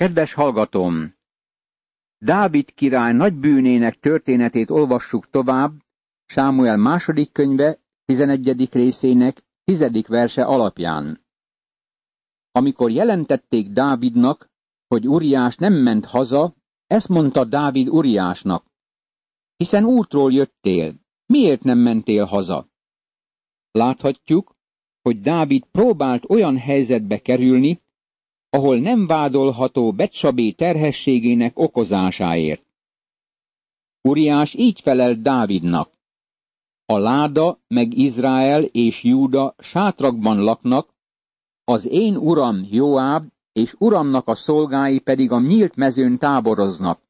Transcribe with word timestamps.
Kedves 0.00 0.32
hallgatom! 0.32 1.14
Dávid 2.18 2.74
király 2.74 3.12
nagy 3.12 3.34
bűnének 3.34 3.98
történetét 3.98 4.70
olvassuk 4.70 5.30
tovább, 5.30 5.72
Sámuel 6.26 6.76
második 6.76 7.32
könyve, 7.32 7.78
11. 8.04 8.72
részének, 8.72 9.42
10. 9.64 10.06
verse 10.06 10.44
alapján. 10.44 11.24
Amikor 12.50 12.90
jelentették 12.90 13.68
Dávidnak, 13.68 14.50
hogy 14.86 15.08
Uriás 15.08 15.56
nem 15.56 15.72
ment 15.72 16.04
haza, 16.04 16.54
ezt 16.86 17.08
mondta 17.08 17.44
Dávid 17.44 17.88
Uriásnak. 17.88 18.64
Hiszen 19.56 19.84
útról 19.84 20.32
jöttél, 20.32 20.94
miért 21.26 21.62
nem 21.62 21.78
mentél 21.78 22.24
haza? 22.24 22.68
Láthatjuk, 23.70 24.56
hogy 25.02 25.20
Dávid 25.20 25.64
próbált 25.64 26.30
olyan 26.30 26.58
helyzetbe 26.58 27.18
kerülni, 27.18 27.80
ahol 28.50 28.78
nem 28.78 29.06
vádolható 29.06 29.92
Betsabé 29.92 30.50
terhességének 30.50 31.58
okozásáért. 31.58 32.62
Uriás 34.02 34.54
így 34.54 34.80
felelt 34.80 35.22
Dávidnak. 35.22 35.92
A 36.86 36.98
láda 36.98 37.58
meg 37.68 37.98
Izrael 37.98 38.62
és 38.64 39.02
Júda 39.02 39.54
sátrakban 39.58 40.38
laknak, 40.38 40.94
az 41.64 41.86
én 41.86 42.16
uram 42.16 42.66
Joáb 42.70 43.28
és 43.52 43.74
uramnak 43.78 44.28
a 44.28 44.34
szolgái 44.34 44.98
pedig 44.98 45.30
a 45.30 45.40
nyílt 45.40 45.76
mezőn 45.76 46.18
táboroznak. 46.18 47.00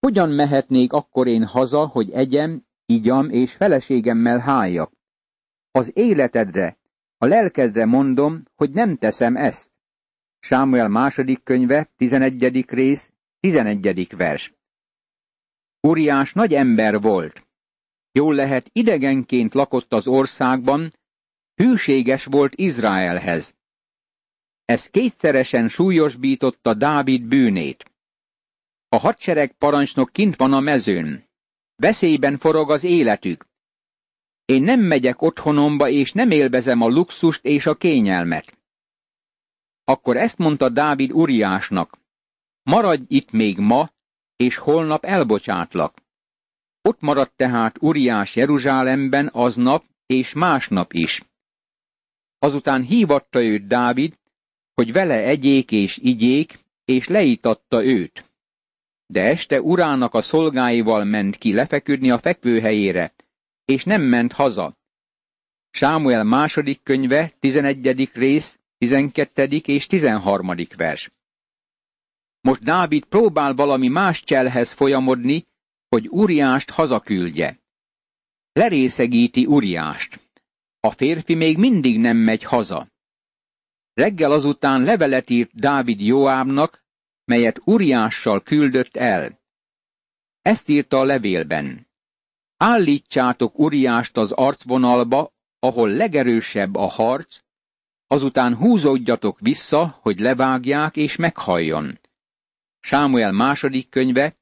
Hogyan 0.00 0.28
mehetnék 0.28 0.92
akkor 0.92 1.26
én 1.26 1.44
haza, 1.44 1.86
hogy 1.86 2.10
egyem, 2.10 2.66
igyam 2.86 3.30
és 3.30 3.52
feleségemmel 3.54 4.38
háljak? 4.38 4.92
Az 5.70 5.96
életedre, 5.96 6.78
a 7.18 7.26
lelkedre 7.26 7.84
mondom, 7.84 8.42
hogy 8.54 8.70
nem 8.70 8.96
teszem 8.96 9.36
ezt. 9.36 9.71
Sámuel 10.44 10.88
második 10.88 11.42
könyve, 11.42 11.88
11. 11.96 12.64
rész, 12.68 13.12
11. 13.40 14.16
vers. 14.16 14.52
Uriás 15.80 16.32
nagy 16.32 16.54
ember 16.54 17.00
volt. 17.00 17.46
Jól 18.12 18.34
lehet 18.34 18.70
idegenként 18.72 19.54
lakott 19.54 19.92
az 19.92 20.06
országban, 20.06 20.92
hűséges 21.54 22.24
volt 22.24 22.54
Izraelhez. 22.54 23.54
Ez 24.64 24.86
kétszeresen 24.86 25.68
súlyosbította 25.68 26.74
Dávid 26.74 27.22
bűnét. 27.26 27.92
A 28.88 28.96
hadsereg 28.96 29.52
parancsnok 29.52 30.12
kint 30.12 30.36
van 30.36 30.52
a 30.52 30.60
mezőn. 30.60 31.24
Veszélyben 31.76 32.38
forog 32.38 32.70
az 32.70 32.84
életük. 32.84 33.46
Én 34.44 34.62
nem 34.62 34.80
megyek 34.80 35.22
otthonomba, 35.22 35.88
és 35.88 36.12
nem 36.12 36.30
élvezem 36.30 36.80
a 36.80 36.88
luxust 36.88 37.44
és 37.44 37.66
a 37.66 37.74
kényelmet. 37.74 38.61
Akkor 39.92 40.16
ezt 40.16 40.38
mondta 40.38 40.68
Dávid 40.68 41.12
Uriásnak, 41.12 41.98
maradj 42.62 43.04
itt 43.08 43.30
még 43.30 43.58
ma, 43.58 43.90
és 44.36 44.56
holnap 44.56 45.04
elbocsátlak. 45.04 45.94
Ott 46.82 47.00
maradt 47.00 47.36
tehát 47.36 47.76
Uriás 47.80 48.36
Jeruzsálemben 48.36 49.30
aznap 49.32 49.84
és 50.06 50.32
másnap 50.32 50.92
is. 50.92 51.22
Azután 52.38 52.82
hívatta 52.82 53.42
őt 53.42 53.66
Dávid, 53.66 54.18
hogy 54.74 54.92
vele 54.92 55.24
egyék 55.24 55.70
és 55.70 55.96
igyék, 55.96 56.58
és 56.84 57.06
leítatta 57.08 57.84
őt. 57.84 58.30
De 59.06 59.22
este 59.22 59.60
urának 59.60 60.14
a 60.14 60.22
szolgáival 60.22 61.04
ment 61.04 61.36
ki 61.36 61.52
lefeküdni 61.52 62.10
a 62.10 62.18
fekvőhelyére, 62.18 63.12
és 63.64 63.84
nem 63.84 64.02
ment 64.02 64.32
haza. 64.32 64.76
Sámuel 65.70 66.24
második 66.24 66.82
könyve, 66.82 67.32
tizenegyedik 67.38 68.14
rész, 68.14 68.60
12. 68.82 69.60
és 69.64 69.86
13. 69.86 70.54
vers. 70.76 71.10
Most 72.40 72.62
Dávid 72.62 73.04
próbál 73.04 73.54
valami 73.54 73.88
más 73.88 74.24
cselhez 74.24 74.72
folyamodni, 74.72 75.46
hogy 75.88 76.08
Uriást 76.08 76.70
hazaküldje. 76.70 77.60
Lerészegíti 78.52 79.46
Uriást. 79.46 80.20
A 80.80 80.90
férfi 80.90 81.34
még 81.34 81.58
mindig 81.58 81.98
nem 81.98 82.16
megy 82.16 82.42
haza. 82.42 82.88
Reggel 83.92 84.30
azután 84.30 84.82
levelet 84.82 85.30
írt 85.30 85.54
Dávid 85.54 86.00
Joábnak, 86.00 86.84
melyet 87.24 87.60
Uriással 87.64 88.42
küldött 88.42 88.96
el. 88.96 89.40
Ezt 90.40 90.68
írta 90.68 90.98
a 90.98 91.04
levélben. 91.04 91.88
Állítsátok 92.56 93.58
Uriást 93.58 94.16
az 94.16 94.32
arcvonalba, 94.32 95.32
ahol 95.58 95.90
legerősebb 95.90 96.74
a 96.74 96.86
harc, 96.86 97.40
azután 98.12 98.56
húzódjatok 98.56 99.40
vissza, 99.40 99.98
hogy 100.02 100.18
levágják 100.18 100.96
és 100.96 101.16
meghalljon. 101.16 101.98
Sámuel 102.80 103.32
második 103.32 103.88
könyve, 103.88 104.36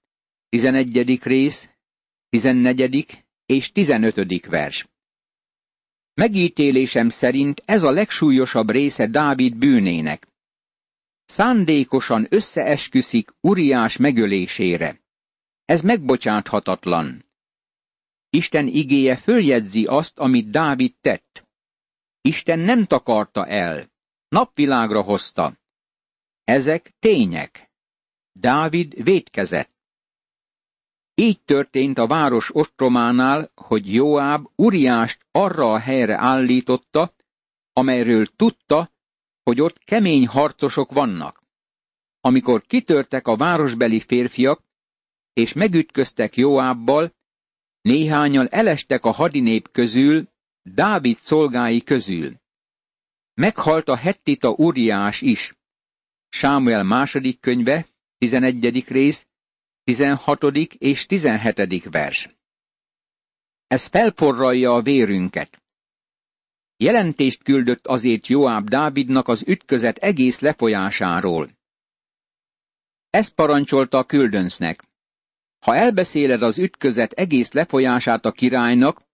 11. 0.48 1.22
rész, 1.22 1.70
14. 2.28 3.24
és 3.46 3.72
15. 3.72 4.46
vers. 4.46 4.88
Megítélésem 6.14 7.08
szerint 7.08 7.62
ez 7.64 7.82
a 7.82 7.90
legsúlyosabb 7.90 8.70
része 8.70 9.06
Dávid 9.06 9.56
bűnének. 9.56 10.28
Szándékosan 11.24 12.26
összeesküszik 12.30 13.30
Uriás 13.40 13.96
megölésére. 13.96 15.00
Ez 15.64 15.80
megbocsáthatatlan. 15.80 17.24
Isten 18.30 18.66
igéje 18.66 19.16
följegyzi 19.16 19.84
azt, 19.84 20.18
amit 20.18 20.50
Dávid 20.50 20.94
tett. 21.00 21.48
Isten 22.20 22.58
nem 22.58 22.84
takarta 22.84 23.46
el, 23.46 23.90
napvilágra 24.28 25.02
hozta. 25.02 25.58
Ezek 26.44 26.94
tények. 26.98 27.70
Dávid 28.32 29.04
védkezett. 29.04 29.78
Így 31.14 31.42
történt 31.42 31.98
a 31.98 32.06
város 32.06 32.54
ostrománál, 32.54 33.50
hogy 33.54 33.94
Joáb 33.94 34.48
Uriást 34.56 35.26
arra 35.30 35.72
a 35.72 35.78
helyre 35.78 36.16
állította, 36.18 37.14
amelyről 37.72 38.26
tudta, 38.26 38.92
hogy 39.42 39.60
ott 39.60 39.78
kemény 39.78 40.26
harcosok 40.26 40.92
vannak. 40.92 41.42
Amikor 42.20 42.62
kitörtek 42.62 43.26
a 43.26 43.36
városbeli 43.36 44.00
férfiak, 44.00 44.64
és 45.32 45.52
megütköztek 45.52 46.36
Joábbal, 46.36 47.14
néhányan 47.80 48.48
elestek 48.48 49.04
a 49.04 49.10
hadinép 49.10 49.70
közül, 49.70 50.28
Dávid 50.74 51.16
szolgái 51.16 51.82
közül. 51.82 52.40
Meghalt 53.34 53.88
a 53.88 53.96
hettita 53.96 54.50
Uriás 54.50 55.20
is. 55.20 55.54
Sámuel 56.28 56.82
második 56.82 57.40
könyve, 57.40 57.86
11. 58.18 58.84
rész, 58.88 59.26
16. 59.84 60.44
és 60.78 61.06
17. 61.06 61.90
vers. 61.90 62.28
Ez 63.66 63.86
felforralja 63.86 64.74
a 64.74 64.82
vérünket. 64.82 65.62
Jelentést 66.76 67.42
küldött 67.42 67.86
azért 67.86 68.26
Joáb 68.26 68.68
Dávidnak 68.68 69.28
az 69.28 69.42
ütközet 69.46 69.96
egész 69.96 70.40
lefolyásáról. 70.40 71.50
Ezt 73.10 73.34
parancsolta 73.34 73.98
a 73.98 74.04
küldöncnek. 74.04 74.84
Ha 75.58 75.74
elbeszéled 75.74 76.42
az 76.42 76.58
ütközet 76.58 77.12
egész 77.12 77.52
lefolyását 77.52 78.24
a 78.24 78.32
királynak, 78.32 79.08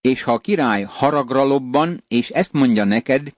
és 0.00 0.22
ha 0.22 0.32
a 0.32 0.38
király 0.38 0.82
haragra 0.82 1.44
lobban, 1.44 2.04
és 2.08 2.30
ezt 2.30 2.52
mondja 2.52 2.84
neked, 2.84 3.32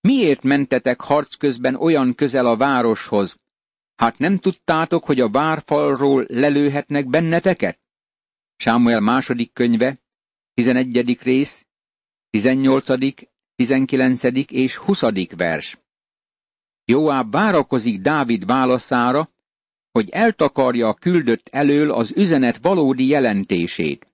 miért 0.00 0.42
mentetek 0.42 1.00
harc 1.00 1.34
közben 1.34 1.74
olyan 1.74 2.14
közel 2.14 2.46
a 2.46 2.56
városhoz? 2.56 3.38
Hát 3.96 4.18
nem 4.18 4.38
tudtátok, 4.38 5.04
hogy 5.04 5.20
a 5.20 5.30
várfalról 5.30 6.26
lelőhetnek 6.28 7.08
benneteket? 7.08 7.78
Sámuel 8.56 9.00
második 9.00 9.52
könyve, 9.52 10.00
11. 10.54 11.22
rész, 11.22 11.66
18., 12.30 12.86
19. 13.56 14.22
és 14.50 14.76
20. 14.76 15.02
vers. 15.36 15.78
Joáb 16.84 17.30
várakozik 17.30 18.00
Dávid 18.00 18.46
válaszára, 18.46 19.30
hogy 19.90 20.10
eltakarja 20.10 20.88
a 20.88 20.94
küldött 20.94 21.48
elől 21.48 21.90
az 21.90 22.12
üzenet 22.16 22.58
valódi 22.62 23.06
jelentését. 23.06 24.07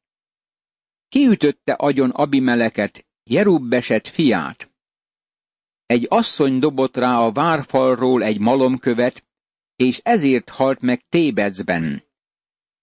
Kiütötte 1.14 1.72
agyon 1.72 2.10
Abimeleket, 2.10 3.06
Jerubbeset 3.24 4.08
fiát. 4.08 4.70
Egy 5.86 6.06
asszony 6.08 6.58
dobott 6.58 6.96
rá 6.96 7.18
a 7.18 7.32
várfalról 7.32 8.22
egy 8.22 8.40
malomkövet, 8.40 9.24
és 9.76 10.00
ezért 10.02 10.48
halt 10.48 10.80
meg 10.80 11.08
Tébecben. 11.08 12.04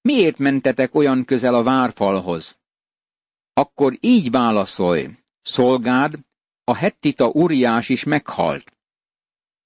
Miért 0.02 0.38
mentetek 0.38 0.96
olyan 0.96 1.26
közel 1.26 1.56
a 1.56 1.64
várfalhoz? 1.64 2.60
Akkor 3.54 3.98
így 4.00 4.32
válaszolj, 4.32 5.08
szolgád, 5.42 6.20
a 6.64 6.76
hettita 6.76 7.30
Uriás 7.30 7.90
is 7.90 8.04
meghalt. 8.04 8.78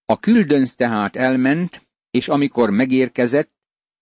A 0.05 0.19
küldönc 0.19 0.73
tehát 0.73 1.15
elment, 1.15 1.87
és 2.11 2.27
amikor 2.27 2.69
megérkezett, 2.69 3.51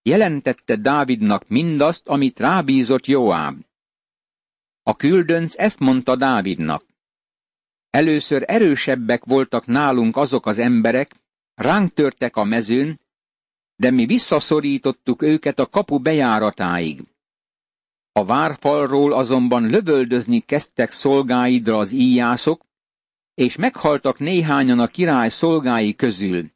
jelentette 0.02 0.76
Dávidnak 0.76 1.48
mindazt, 1.48 2.08
amit 2.08 2.40
rábízott 2.40 3.06
Joáb. 3.06 3.56
A 4.84 4.96
küldönc 4.96 5.54
ezt 5.58 5.80
mondta 5.80 6.16
Dávidnak. 6.16 6.86
Először 7.90 8.44
erősebbek 8.48 9.26
voltak 9.26 9.66
nálunk 9.66 10.18
azok 10.18 10.46
az 10.46 10.58
emberek, 10.58 11.16
ránk 11.56 11.94
törtek 11.94 12.36
a 12.36 12.44
mezőn, 12.44 13.00
de 13.76 13.92
mi 13.92 14.06
visszaszorítottuk 14.06 15.22
őket 15.22 15.60
a 15.60 15.66
kapu 15.66 16.00
bejáratáig. 16.00 17.04
A 18.12 18.26
várfalról 18.26 19.14
azonban 19.14 19.70
lövöldözni 19.70 20.40
kezdtek 20.40 20.92
szolgáidra 20.92 21.78
az 21.78 21.92
íjászok, 21.92 22.66
és 23.34 23.56
meghaltak 23.56 24.20
néhányan 24.20 24.80
a 24.80 24.88
király 24.88 25.30
szolgái 25.30 25.96
közül. 25.96 26.52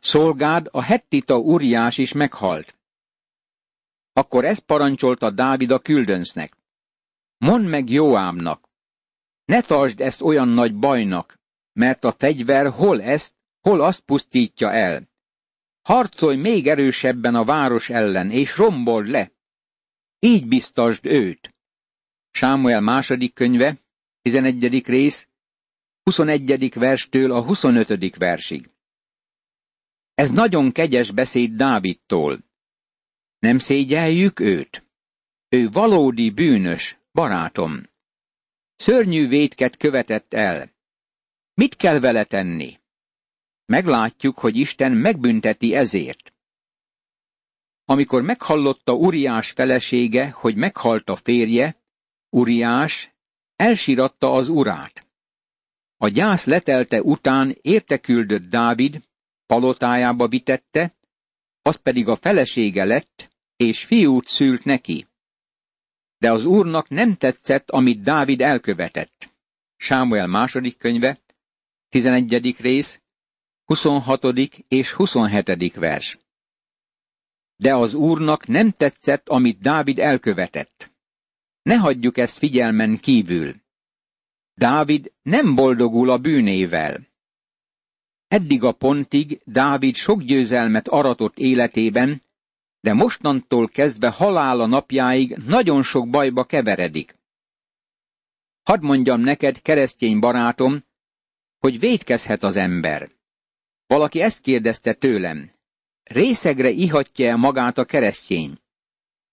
Szolgád 0.00 0.68
a 0.70 0.82
hettita 0.82 1.38
Uriás 1.38 1.98
is 1.98 2.12
meghalt. 2.12 2.74
Akkor 4.12 4.44
ezt 4.44 4.62
parancsolta 4.64 5.30
Dávid 5.30 5.70
a 5.70 5.78
küldönsznek. 5.78 6.57
Mondd 7.38 7.64
meg 7.64 7.90
Jóámnak, 7.90 8.68
ne 9.44 9.60
tartsd 9.60 10.00
ezt 10.00 10.20
olyan 10.20 10.48
nagy 10.48 10.74
bajnak, 10.74 11.40
mert 11.72 12.04
a 12.04 12.12
fegyver 12.12 12.70
hol 12.70 13.02
ezt, 13.02 13.34
hol 13.60 13.80
azt 13.80 14.00
pusztítja 14.00 14.72
el. 14.72 15.08
Harcolj 15.82 16.36
még 16.36 16.66
erősebben 16.66 17.34
a 17.34 17.44
város 17.44 17.90
ellen, 17.90 18.30
és 18.30 18.56
rombold 18.56 19.08
le. 19.08 19.32
Így 20.18 20.46
biztasd 20.46 21.06
őt. 21.06 21.54
Sámuel 22.30 22.80
második 22.80 23.34
könyve, 23.34 23.78
11. 24.22 24.86
rész, 24.86 25.28
21. 26.02 26.74
verstől 26.74 27.32
a 27.32 27.44
25. 27.44 28.16
versig. 28.16 28.70
Ez 30.14 30.30
nagyon 30.30 30.72
kegyes 30.72 31.10
beszéd 31.10 31.52
Dávidtól. 31.52 32.44
Nem 33.38 33.58
szégyeljük 33.58 34.40
őt? 34.40 34.86
Ő 35.48 35.68
valódi 35.68 36.30
bűnös, 36.30 36.97
barátom. 37.18 37.88
Szörnyű 38.76 39.28
vétket 39.28 39.76
követett 39.76 40.34
el. 40.34 40.72
Mit 41.54 41.76
kell 41.76 41.98
vele 42.00 42.24
tenni? 42.24 42.78
Meglátjuk, 43.66 44.38
hogy 44.38 44.56
Isten 44.56 44.92
megbünteti 44.92 45.74
ezért. 45.74 46.32
Amikor 47.84 48.22
meghallotta 48.22 48.92
Uriás 48.92 49.50
felesége, 49.50 50.30
hogy 50.30 50.56
meghalt 50.56 51.08
a 51.08 51.16
férje, 51.16 51.76
Uriás 52.28 53.10
elsíratta 53.56 54.32
az 54.32 54.48
urát. 54.48 55.06
A 55.96 56.08
gyász 56.08 56.44
letelte 56.44 57.02
után 57.02 57.56
érteküldött 57.60 58.48
Dávid, 58.48 59.02
palotájába 59.46 60.28
vitette, 60.28 60.96
az 61.62 61.76
pedig 61.76 62.08
a 62.08 62.16
felesége 62.16 62.84
lett, 62.84 63.30
és 63.56 63.84
fiút 63.84 64.26
szült 64.26 64.64
neki. 64.64 65.06
De 66.18 66.32
az 66.32 66.44
úrnak 66.44 66.88
nem 66.88 67.16
tetszett, 67.16 67.70
amit 67.70 68.02
Dávid 68.02 68.40
elkövetett. 68.40 69.34
Sámuel 69.76 70.26
második 70.26 70.78
könyve, 70.78 71.18
11. 71.88 72.56
rész, 72.58 73.00
26. 73.64 74.24
és 74.68 74.92
27. 74.92 75.74
vers. 75.74 76.18
De 77.56 77.74
az 77.74 77.94
úrnak 77.94 78.46
nem 78.46 78.70
tetszett, 78.70 79.28
amit 79.28 79.58
Dávid 79.58 79.98
elkövetett. 79.98 80.90
Ne 81.62 81.76
hagyjuk 81.76 82.18
ezt 82.18 82.38
figyelmen 82.38 82.98
kívül. 83.00 83.54
Dávid 84.54 85.12
nem 85.22 85.54
boldogul 85.54 86.10
a 86.10 86.18
bűnével. 86.18 87.06
Eddig 88.28 88.62
a 88.62 88.72
pontig 88.72 89.40
Dávid 89.44 89.94
sok 89.94 90.22
győzelmet 90.22 90.88
aratott 90.88 91.38
életében, 91.38 92.22
de 92.80 92.92
mostantól 92.92 93.68
kezdve 93.68 94.10
halála 94.10 94.66
napjáig 94.66 95.36
nagyon 95.36 95.82
sok 95.82 96.10
bajba 96.10 96.44
keveredik. 96.44 97.18
Hadd 98.62 98.82
mondjam 98.82 99.20
neked, 99.20 99.62
keresztény 99.62 100.18
barátom, 100.18 100.84
hogy 101.58 101.78
védkezhet 101.78 102.42
az 102.42 102.56
ember. 102.56 103.10
Valaki 103.86 104.20
ezt 104.20 104.40
kérdezte 104.40 104.92
tőlem. 104.92 105.52
Részegre 106.02 106.68
ihatja-e 106.68 107.36
magát 107.36 107.78
a 107.78 107.84
keresztény? 107.84 108.58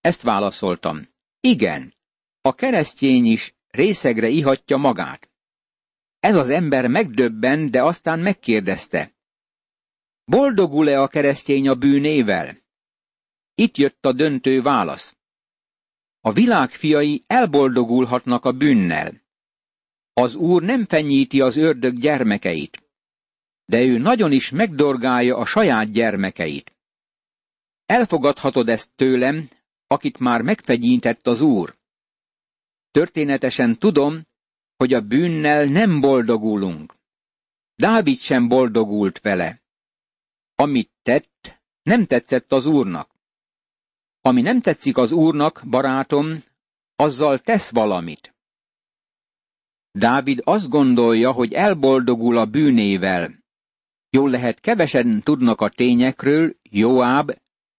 Ezt 0.01 0.21
válaszoltam. 0.21 1.07
Igen, 1.39 1.93
a 2.41 2.53
keresztény 2.53 3.25
is 3.25 3.55
részegre 3.67 4.27
ihatja 4.27 4.77
magát. 4.77 5.29
Ez 6.19 6.35
az 6.35 6.49
ember 6.49 6.87
megdöbben, 6.87 7.71
de 7.71 7.83
aztán 7.83 8.19
megkérdezte. 8.19 9.13
Boldogul-e 10.25 11.01
a 11.01 11.07
keresztény 11.07 11.67
a 11.67 11.75
bűnével? 11.75 12.64
Itt 13.55 13.77
jött 13.77 14.05
a 14.05 14.11
döntő 14.11 14.61
válasz. 14.61 15.15
A 16.19 16.31
világ 16.31 16.69
fiai 16.71 17.23
elboldogulhatnak 17.27 18.45
a 18.45 18.51
bűnnel. 18.51 19.21
Az 20.13 20.35
Úr 20.35 20.63
nem 20.63 20.85
fenyíti 20.85 21.41
az 21.41 21.57
ördög 21.57 21.99
gyermekeit, 21.99 22.83
de 23.65 23.81
ő 23.81 23.97
nagyon 23.97 24.31
is 24.31 24.49
megdorgálja 24.49 25.37
a 25.37 25.45
saját 25.45 25.91
gyermekeit. 25.91 26.75
Elfogadhatod 27.85 28.69
ezt 28.69 28.95
tőlem, 28.95 29.49
akit 29.87 30.19
már 30.19 30.41
megfegyintett 30.41 31.27
az 31.27 31.41
Úr. 31.41 31.77
Történetesen 32.91 33.79
tudom, 33.79 34.27
hogy 34.77 34.93
a 34.93 35.01
bűnnel 35.01 35.65
nem 35.65 35.99
boldogulunk. 35.99 36.95
Dávid 37.75 38.17
sem 38.17 38.47
boldogult 38.47 39.19
vele. 39.19 39.61
Amit 40.55 40.91
tett, 41.01 41.61
nem 41.81 42.05
tetszett 42.05 42.51
az 42.51 42.65
Úrnak. 42.65 43.14
Ami 44.25 44.41
nem 44.41 44.61
tetszik 44.61 44.97
az 44.97 45.11
Úrnak, 45.11 45.63
barátom, 45.69 46.43
azzal 46.95 47.39
tesz 47.39 47.69
valamit. 47.69 48.35
Dávid 49.91 50.41
azt 50.43 50.69
gondolja, 50.69 51.31
hogy 51.31 51.53
elboldogul 51.53 52.37
a 52.37 52.45
bűnével. 52.45 53.43
Jól 54.09 54.29
lehet, 54.29 54.59
kevesen 54.59 55.21
tudnak 55.23 55.61
a 55.61 55.69
tényekről, 55.69 56.55
Joáb, 56.61 57.31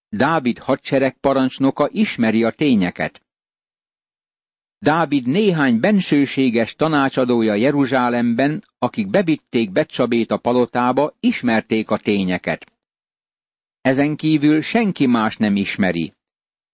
Dávid 0.09 0.59
hadsereg 0.59 1.19
parancsnoka 1.19 1.89
ismeri 1.93 2.45
a 2.45 2.51
tényeket. 2.51 3.23
Dávid 4.79 5.27
néhány 5.27 5.81
bensőséges 5.81 6.75
tanácsadója 6.75 7.55
Jeruzsálemben, 7.55 8.65
akik 8.79 9.11
bevitték 9.11 9.73
Becsabét 9.73 10.31
a 10.31 10.39
palotába, 10.39 11.17
ismerték 11.21 11.91
a 11.91 11.99
tényeket. 11.99 12.73
Ezen 13.81 14.17
kívül 14.17 14.61
senki 14.61 15.07
más 15.07 15.37
nem 15.37 15.57
ismeri, 15.57 16.15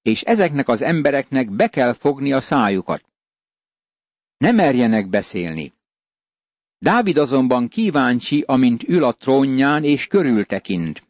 és 0.02 0.22
ezeknek 0.22 0.69
az 0.69 0.82
embereknek 0.82 1.50
be 1.50 1.69
kell 1.69 1.93
fogni 1.93 2.32
a 2.32 2.40
szájukat. 2.40 3.04
Ne 4.37 4.50
merjenek 4.50 5.08
beszélni. 5.08 5.72
Dávid 6.78 7.16
azonban 7.16 7.69
kíváncsi, 7.69 8.44
amint 8.46 8.82
ül 8.82 9.04
a 9.04 9.12
trónján 9.12 9.84
és 9.84 10.06
körültekint. 10.06 11.06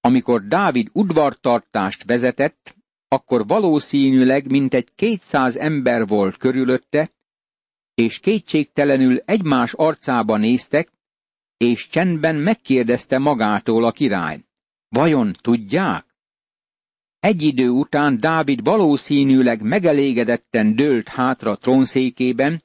Amikor 0.00 0.46
Dávid 0.46 0.88
udvartartást 0.92 2.04
vezetett, 2.04 2.76
akkor 3.08 3.46
valószínűleg 3.46 4.50
mintegy 4.50 4.94
kétszáz 4.94 5.56
ember 5.56 6.06
volt 6.06 6.36
körülötte, 6.36 7.12
és 7.94 8.18
kétségtelenül 8.18 9.18
egymás 9.18 9.72
arcába 9.72 10.36
néztek, 10.36 10.92
és 11.56 11.88
csendben 11.88 12.36
megkérdezte 12.36 13.18
magától 13.18 13.84
a 13.84 13.92
király. 13.92 14.44
Vajon 14.88 15.36
tudják? 15.40 16.09
Egy 17.20 17.42
idő 17.42 17.68
után 17.68 18.20
Dávid 18.20 18.64
valószínűleg 18.64 19.62
megelégedetten 19.62 20.76
dőlt 20.76 21.08
hátra 21.08 21.56
trónszékében, 21.56 22.62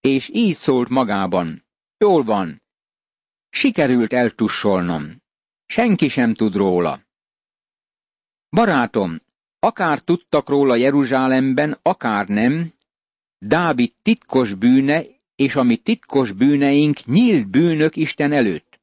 és 0.00 0.30
így 0.32 0.56
szólt 0.56 0.88
magában. 0.88 1.64
Jól 1.98 2.24
van. 2.24 2.62
Sikerült 3.50 4.12
eltussolnom. 4.12 5.22
Senki 5.66 6.08
sem 6.08 6.34
tud 6.34 6.54
róla. 6.54 7.00
Barátom, 8.50 9.20
akár 9.58 10.00
tudtak 10.00 10.48
róla 10.48 10.76
Jeruzsálemben, 10.76 11.78
akár 11.82 12.28
nem, 12.28 12.72
Dávid 13.38 13.92
titkos 14.02 14.54
bűne, 14.54 15.04
és 15.34 15.56
ami 15.56 15.76
titkos 15.76 16.32
bűneink 16.32 17.04
nyílt 17.04 17.48
bűnök 17.50 17.96
Isten 17.96 18.32
előtt. 18.32 18.80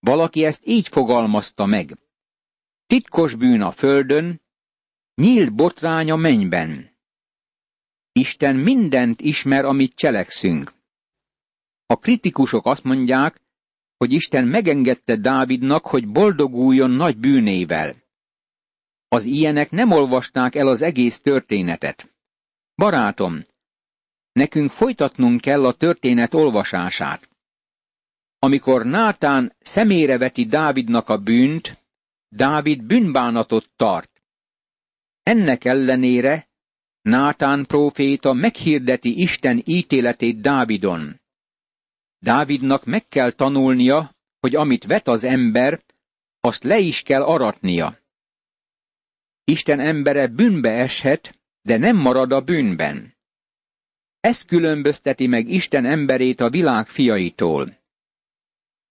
Valaki 0.00 0.44
ezt 0.44 0.66
így 0.66 0.88
fogalmazta 0.88 1.66
meg. 1.66 1.98
Titkos 2.88 3.34
bűn 3.34 3.62
a 3.62 3.70
földön, 3.70 4.42
nyílt 5.14 5.54
botrány 5.54 6.10
a 6.10 6.16
mennyben. 6.16 6.96
Isten 8.12 8.56
mindent 8.56 9.20
ismer, 9.20 9.64
amit 9.64 9.94
cselekszünk. 9.94 10.72
A 11.86 11.96
kritikusok 11.96 12.66
azt 12.66 12.82
mondják, 12.82 13.40
hogy 13.96 14.12
Isten 14.12 14.46
megengedte 14.46 15.16
Dávidnak, 15.16 15.86
hogy 15.86 16.08
boldoguljon 16.08 16.90
nagy 16.90 17.16
bűnével. 17.18 18.02
Az 19.08 19.24
ilyenek 19.24 19.70
nem 19.70 19.90
olvasták 19.90 20.54
el 20.54 20.66
az 20.66 20.82
egész 20.82 21.20
történetet. 21.20 22.14
Barátom, 22.74 23.46
nekünk 24.32 24.70
folytatnunk 24.70 25.40
kell 25.40 25.66
a 25.66 25.72
történet 25.72 26.34
olvasását. 26.34 27.28
Amikor 28.38 28.84
Nátán 28.84 29.56
szemére 29.58 30.18
veti 30.18 30.44
Dávidnak 30.44 31.08
a 31.08 31.18
bűnt, 31.18 31.86
Dávid 32.28 32.82
bűnbánatot 32.82 33.70
tart. 33.76 34.22
Ennek 35.22 35.64
ellenére 35.64 36.48
Nátán 37.08 37.66
próféta 37.66 38.32
meghirdeti 38.32 39.20
Isten 39.20 39.62
ítéletét 39.64 40.40
Dávidon. 40.40 41.20
Dávidnak 42.18 42.84
meg 42.84 43.08
kell 43.08 43.30
tanulnia, 43.30 44.16
hogy 44.40 44.54
amit 44.54 44.84
vet 44.84 45.08
az 45.08 45.24
ember, 45.24 45.84
azt 46.40 46.62
le 46.62 46.78
is 46.78 47.02
kell 47.02 47.22
aratnia. 47.22 47.98
Isten 49.44 49.80
embere 49.80 50.26
bűnbe 50.26 50.70
eshet, 50.70 51.38
de 51.62 51.76
nem 51.76 51.96
marad 51.96 52.32
a 52.32 52.40
bűnben. 52.40 53.16
Ez 54.20 54.44
különbözteti 54.44 55.26
meg 55.26 55.48
Isten 55.48 55.84
emberét 55.84 56.40
a 56.40 56.50
világ 56.50 56.86
fiaitól. 56.86 57.78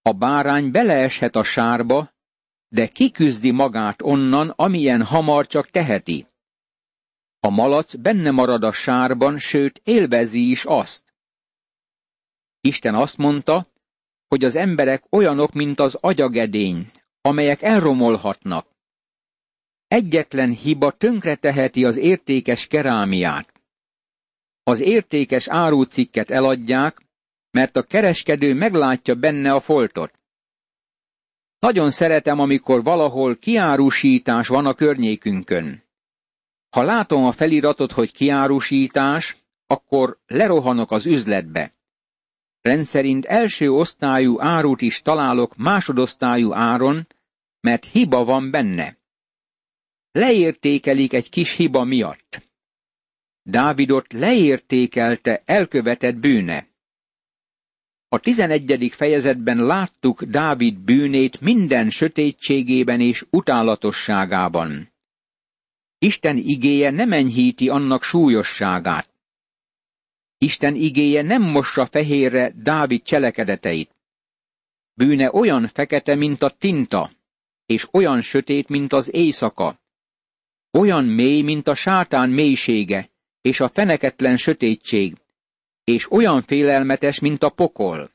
A 0.02 0.12
bárány 0.12 0.72
beleeshet 0.72 1.36
a 1.36 1.44
sárba, 1.44 2.14
de 2.68 2.88
kiküzdi 2.88 3.52
magát 3.52 4.02
onnan, 4.02 4.50
amilyen 4.50 5.04
hamar 5.04 5.48
csak 5.48 5.70
teheti. 5.70 6.28
A 7.40 7.50
malac 7.50 7.96
benne 7.96 8.32
marad 8.32 8.64
a 8.64 8.72
sárban, 8.72 9.38
sőt 9.38 9.82
élvezi 9.84 10.50
is 10.50 10.66
azt. 10.66 11.14
Isten 12.62 12.96
azt 12.96 13.18
mondta, 13.18 13.68
hogy 14.28 14.44
az 14.44 14.56
emberek 14.56 15.04
olyanok, 15.10 15.54
mint 15.54 15.80
az 15.80 15.96
agyagedény, 15.96 16.92
amelyek 17.22 17.62
elromolhatnak. 17.62 18.68
Egyetlen 19.88 20.52
hiba 20.52 20.92
tönkreteheti 20.92 21.86
az 21.86 21.98
értékes 21.98 22.68
kerámiát. 22.68 23.54
Az 24.64 24.80
értékes 24.80 25.48
árucikket 25.48 26.30
eladják, 26.30 27.02
mert 27.52 27.76
a 27.76 27.84
kereskedő 27.84 28.54
meglátja 28.54 29.16
benne 29.16 29.54
a 29.54 29.60
foltot. 29.60 30.17
Nagyon 31.60 31.92
szeretem, 31.92 32.40
amikor 32.40 32.84
valahol 32.84 33.36
kiárusítás 33.36 34.48
van 34.48 34.66
a 34.66 34.74
környékünkön. 34.74 35.84
Ha 36.70 36.82
látom 36.82 37.26
a 37.26 37.32
feliratot, 37.32 37.92
hogy 37.92 38.12
kiárusítás, 38.12 39.38
akkor 39.68 40.20
lerohanok 40.28 40.92
az 40.92 41.06
üzletbe. 41.06 41.74
Rendszerint 42.62 43.26
első 43.26 43.72
osztályú 43.72 44.42
árut 44.42 44.82
is 44.82 45.02
találok 45.02 45.56
másodosztályú 45.56 46.54
áron, 46.54 47.08
mert 47.60 47.86
hiba 47.86 48.24
van 48.24 48.52
benne. 48.52 48.98
Leértékelik 50.12 51.14
egy 51.14 51.30
kis 51.30 51.52
hiba 51.52 51.84
miatt. 51.84 52.50
Dávidot 53.44 54.14
leértékelte 54.14 55.42
elkövetett 55.46 56.16
bűne. 56.16 56.68
A 58.10 58.20
tizenegyedik 58.20 58.94
fejezetben 58.94 59.58
láttuk 59.58 60.24
Dávid 60.24 60.80
bűnét 60.80 61.42
minden 61.42 61.90
sötétségében 61.90 63.02
és 63.02 63.26
utálatosságában. 63.30 64.92
Isten 65.98 66.38
igéje 66.38 66.90
nem 66.90 67.12
enyhíti 67.12 67.70
annak 67.70 68.04
súlyosságát. 68.04 69.10
Isten 70.38 70.76
igéje 70.76 71.22
nem 71.22 71.42
mossa 71.42 71.86
fehérre 71.86 72.54
Dávid 72.56 73.04
cselekedeteit. 73.04 73.96
Bűne 74.94 75.32
olyan 75.32 75.68
fekete, 75.68 76.16
mint 76.16 76.44
a 76.44 76.50
tinta, 76.50 77.12
és 77.66 77.88
olyan 77.92 78.22
sötét, 78.22 78.68
mint 78.68 78.94
az 78.94 79.14
éjszaka. 79.14 79.80
Olyan 80.72 81.06
mély, 81.06 81.42
mint 81.42 81.68
a 81.68 81.76
sátán 81.76 82.30
mélysége, 82.30 83.10
és 83.42 83.60
a 83.60 83.70
feneketlen 83.70 84.38
sötétség, 84.38 85.16
és 85.88 86.12
olyan 86.12 86.42
félelmetes, 86.42 87.20
mint 87.20 87.44
a 87.44 87.50
pokol. 87.50 88.12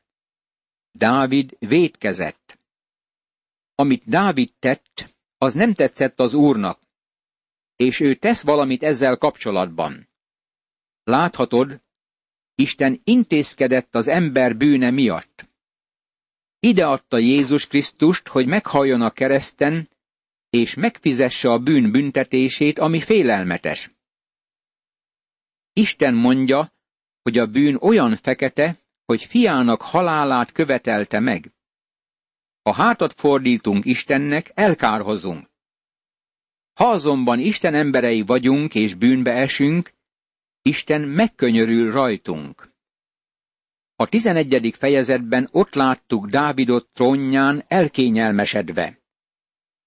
Dávid 0.91 1.55
védkezett. 1.59 2.59
Amit 3.75 4.03
Dávid 4.05 4.53
tett, 4.59 5.15
az 5.37 5.53
nem 5.53 5.73
tetszett 5.73 6.19
az 6.19 6.33
úrnak, 6.33 6.79
és 7.75 7.99
ő 7.99 8.15
tesz 8.15 8.43
valamit 8.43 8.83
ezzel 8.83 9.17
kapcsolatban. 9.17 10.09
Láthatod, 11.03 11.81
Isten 12.55 13.01
intézkedett 13.03 13.95
az 13.95 14.07
ember 14.07 14.57
bűne 14.57 14.91
miatt. 14.91 15.49
Ide 16.59 16.85
adta 16.85 17.17
Jézus 17.17 17.67
Krisztust, 17.67 18.27
hogy 18.27 18.47
meghalljon 18.47 19.01
a 19.01 19.11
kereszten, 19.11 19.89
és 20.49 20.73
megfizesse 20.73 21.51
a 21.51 21.59
bűn 21.59 21.91
büntetését, 21.91 22.79
ami 22.79 23.01
félelmetes. 23.01 23.91
Isten 25.73 26.13
mondja, 26.13 26.73
hogy 27.23 27.37
a 27.37 27.45
bűn 27.45 27.75
olyan 27.75 28.15
fekete, 28.15 28.77
hogy 29.05 29.23
fiának 29.23 29.81
halálát 29.81 30.51
követelte 30.51 31.19
meg. 31.19 31.51
Ha 32.61 32.73
hátat 32.73 33.13
fordítunk 33.13 33.85
Istennek, 33.85 34.51
elkárhozunk. 34.53 35.49
Ha 36.73 36.89
azonban 36.89 37.39
Isten 37.39 37.73
emberei 37.73 38.21
vagyunk 38.21 38.75
és 38.75 38.93
bűnbe 38.93 39.31
esünk, 39.31 39.93
Isten 40.61 41.01
megkönyörül 41.01 41.91
rajtunk. 41.91 42.71
A 43.95 44.07
tizenegyedik 44.07 44.75
fejezetben 44.75 45.49
ott 45.51 45.73
láttuk 45.73 46.27
Dávidot 46.27 46.87
trónján 46.93 47.63
elkényelmesedve. 47.67 48.99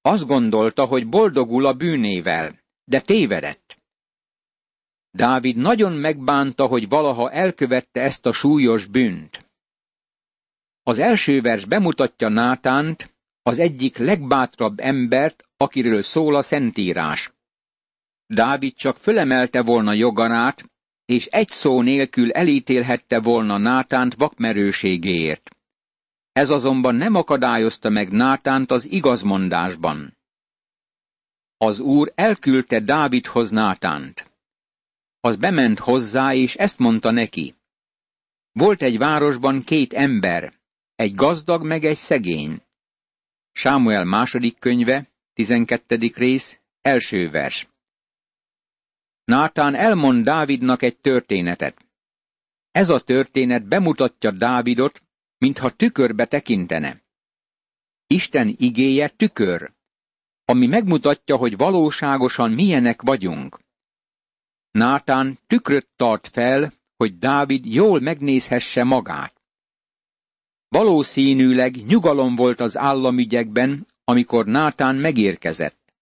Azt 0.01 0.27
gondolta, 0.27 0.85
hogy 0.85 1.09
boldogul 1.09 1.67
a 1.67 1.75
bűnével, 1.75 2.61
de 2.85 3.01
tévedett. 3.01 3.79
Dávid 5.17 5.57
nagyon 5.57 5.93
megbánta, 5.93 6.67
hogy 6.67 6.89
valaha 6.89 7.31
elkövette 7.31 8.01
ezt 8.01 8.27
a 8.27 8.33
súlyos 8.33 8.87
bűnt. 8.87 9.51
Az 10.83 10.99
első 10.99 11.41
vers 11.41 11.65
bemutatja 11.65 12.29
Nátánt, 12.29 13.15
az 13.43 13.59
egyik 13.59 13.97
legbátrabb 13.97 14.81
embert, 14.81 15.45
akiről 15.57 16.03
szól 16.03 16.35
a 16.35 16.43
Szentírás. 16.43 17.33
Dávid 18.27 18.75
csak 18.75 18.97
fölemelte 18.97 19.63
volna 19.63 19.93
jogarát, 19.93 20.65
és 21.05 21.27
egy 21.27 21.49
szó 21.49 21.83
nélkül 21.83 22.33
elítélhette 22.33 23.21
volna 23.21 23.59
Nátánt 23.59 24.15
vakmerőségéért. 24.15 25.51
Ez 26.33 26.51
azonban 26.51 26.95
nem 26.95 27.15
akadályozta 27.15 27.91
meg 27.91 28.11
Nátánt 28.11 28.71
az 28.71 28.91
igazmondásban. 28.91 30.17
Az 31.57 31.79
úr 31.79 32.13
elküldte 32.15 32.81
Dávidhoz 32.81 33.51
Nátánt. 33.51 34.36
Az 35.27 35.37
bement 35.37 35.79
hozzá, 35.79 36.35
és 36.35 36.55
ezt 36.55 36.79
mondta 36.79 37.11
neki. 37.11 37.55
Volt 38.53 38.83
egy 38.83 38.99
városban 38.99 39.63
két 39.63 39.93
ember, 39.93 40.53
egy 40.95 41.15
gazdag 41.15 41.65
meg 41.65 41.85
egy 41.85 41.97
szegény. 41.97 42.63
Sámuel 43.53 44.05
második 44.05 44.59
könyve, 44.59 45.09
12. 45.33 46.13
rész, 46.15 46.61
első 46.83 47.31
vers. 47.31 47.69
Nátán 49.25 49.75
elmond 49.75 50.25
Dávidnak 50.25 50.83
egy 50.83 50.97
történetet. 50.97 51.87
Ez 52.71 52.89
a 52.89 53.01
történet 53.01 53.69
bemutatja 53.69 54.31
Dávidot, 54.31 55.03
mintha 55.39 55.71
tükörbe 55.71 56.27
tekintene. 56.27 57.03
Isten 58.07 58.55
igéje 58.59 59.09
tükör, 59.09 59.73
ami 60.45 60.67
megmutatja, 60.67 61.37
hogy 61.37 61.57
valóságosan 61.57 62.51
milyenek 62.51 63.03
vagyunk. 63.03 63.65
Nátán 64.77 65.39
tükröt 65.47 65.89
tart 65.97 66.29
fel, 66.29 66.73
hogy 66.97 67.19
Dávid 67.19 67.65
jól 67.65 68.01
megnézhesse 68.01 68.85
magát. 68.85 69.43
Valószínűleg 70.69 71.87
nyugalom 71.87 72.35
volt 72.35 72.61
az 72.61 72.77
államügyekben, 72.77 73.87
amikor 74.05 74.47
Nátán 74.47 74.97
megérkezett. 74.97 75.95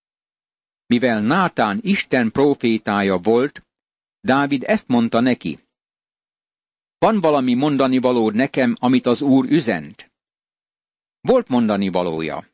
Mivel 0.87 1.21
Nátán 1.21 1.79
Isten 1.83 2.31
profétája 2.31 3.17
volt, 3.19 3.63
Dávid 4.21 4.63
ezt 4.67 4.89
mondta 4.89 5.21
neki. 5.21 5.59
Van 6.99 7.21
valami 7.21 7.55
mondani 7.55 7.99
valód 7.99 8.35
nekem, 8.35 8.77
amit 8.79 9.07
az 9.07 9.21
úr 9.21 9.45
üzent? 9.51 10.13
Volt 11.21 11.49
mondani 11.49 11.89
valója. 11.89 12.49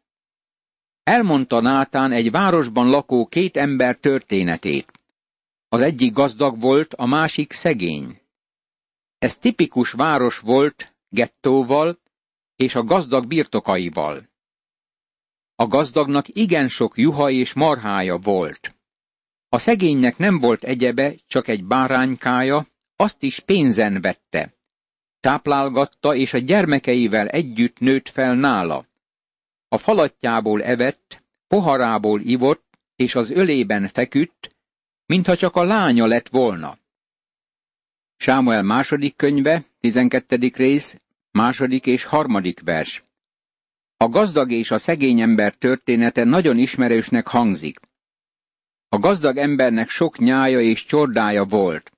Elmondta 1.02 1.60
Nátán 1.60 2.12
egy 2.12 2.30
városban 2.30 2.88
lakó 2.88 3.26
két 3.26 3.56
ember 3.56 3.96
történetét. 3.96 4.99
Az 5.72 5.80
egyik 5.80 6.12
gazdag 6.12 6.60
volt, 6.60 6.94
a 6.94 7.06
másik 7.06 7.52
szegény. 7.52 8.20
Ez 9.18 9.38
tipikus 9.38 9.92
város 9.92 10.38
volt 10.38 10.94
gettóval 11.08 11.98
és 12.56 12.74
a 12.74 12.84
gazdag 12.84 13.26
birtokaival. 13.26 14.28
A 15.54 15.66
gazdagnak 15.66 16.28
igen 16.28 16.68
sok 16.68 16.98
juha 16.98 17.30
és 17.30 17.52
marhája 17.52 18.16
volt. 18.16 18.74
A 19.48 19.58
szegénynek 19.58 20.16
nem 20.16 20.38
volt 20.38 20.64
egyebe, 20.64 21.14
csak 21.26 21.48
egy 21.48 21.64
báránykája, 21.64 22.66
azt 22.96 23.22
is 23.22 23.40
pénzen 23.40 24.00
vette. 24.00 24.54
Táplálgatta, 25.20 26.14
és 26.14 26.32
a 26.32 26.38
gyermekeivel 26.38 27.28
együtt 27.28 27.78
nőtt 27.78 28.08
fel 28.08 28.34
nála. 28.34 28.86
A 29.68 29.78
falatjából 29.78 30.62
evett, 30.62 31.22
poharából 31.46 32.20
ivott, 32.20 32.78
és 32.96 33.14
az 33.14 33.30
ölében 33.30 33.88
feküdt, 33.88 34.58
mintha 35.10 35.36
csak 35.36 35.56
a 35.56 35.64
lánya 35.64 36.06
lett 36.06 36.28
volna. 36.28 36.78
Sámuel 38.16 38.62
második 38.62 39.16
könyve, 39.16 39.64
12. 39.80 40.36
rész, 40.54 41.00
második 41.30 41.86
és 41.86 42.04
harmadik 42.04 42.60
vers. 42.60 43.04
A 43.96 44.08
gazdag 44.08 44.50
és 44.50 44.70
a 44.70 44.78
szegény 44.78 45.20
ember 45.20 45.54
története 45.54 46.24
nagyon 46.24 46.58
ismerősnek 46.58 47.26
hangzik. 47.26 47.80
A 48.88 48.98
gazdag 48.98 49.36
embernek 49.36 49.88
sok 49.88 50.18
nyája 50.18 50.60
és 50.60 50.84
csordája 50.84 51.44
volt. 51.44 51.92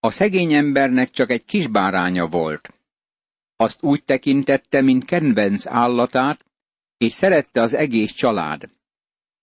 A 0.00 0.10
szegény 0.10 0.52
embernek 0.52 1.10
csak 1.10 1.30
egy 1.30 1.44
kis 1.44 1.66
báránya 1.66 2.26
volt. 2.26 2.74
Azt 3.56 3.82
úgy 3.82 4.04
tekintette, 4.04 4.80
mint 4.80 5.04
kedvenc 5.04 5.66
állatát, 5.66 6.44
és 6.96 7.12
szerette 7.12 7.60
az 7.60 7.74
egész 7.74 8.12
család. 8.12 8.75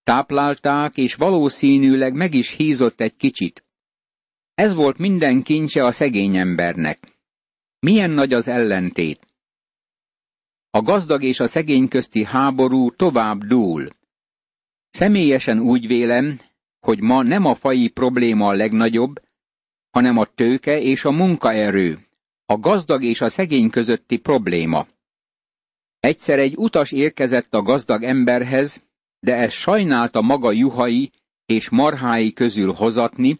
Táplálták, 0.03 0.97
és 0.97 1.15
valószínűleg 1.15 2.13
meg 2.13 2.33
is 2.33 2.49
hízott 2.49 3.01
egy 3.01 3.15
kicsit. 3.15 3.63
Ez 4.53 4.73
volt 4.73 4.97
minden 4.97 5.43
kincse 5.43 5.85
a 5.85 5.91
szegény 5.91 6.37
embernek. 6.37 7.19
Milyen 7.79 8.11
nagy 8.11 8.33
az 8.33 8.47
ellentét. 8.47 9.27
A 10.69 10.81
gazdag 10.81 11.23
és 11.23 11.39
a 11.39 11.47
szegény 11.47 11.87
közti 11.87 12.23
háború 12.23 12.91
tovább 12.91 13.43
dúl. 13.43 13.89
Személyesen 14.89 15.59
úgy 15.59 15.87
vélem, 15.87 16.39
hogy 16.79 16.99
ma 16.99 17.23
nem 17.23 17.45
a 17.45 17.55
fai 17.55 17.87
probléma 17.87 18.47
a 18.47 18.53
legnagyobb, 18.53 19.21
hanem 19.89 20.17
a 20.17 20.25
tőke 20.25 20.79
és 20.79 21.05
a 21.05 21.11
munkaerő, 21.11 22.07
a 22.45 22.57
gazdag 22.57 23.03
és 23.03 23.21
a 23.21 23.29
szegény 23.29 23.69
közötti 23.69 24.17
probléma. 24.17 24.87
Egyszer 25.99 26.39
egy 26.39 26.57
utas 26.57 26.91
érkezett 26.91 27.53
a 27.53 27.61
gazdag 27.61 28.03
emberhez, 28.03 28.83
de 29.23 29.35
ez 29.35 29.51
sajnálta 29.51 30.21
maga 30.21 30.51
juhai 30.51 31.11
és 31.45 31.69
marhái 31.69 32.33
közül 32.33 32.73
hozatni, 32.73 33.39